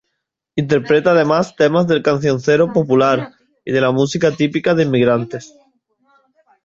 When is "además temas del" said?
1.11-2.01